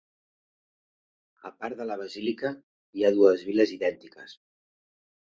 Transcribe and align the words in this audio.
A 1.49 1.51
part 1.63 1.77
de 1.81 1.85
la 1.89 1.97
basílica 2.01 2.51
hi 2.99 3.05
ha 3.05 3.11
dues 3.17 3.43
viles 3.51 3.75
idèntiques. 3.77 4.33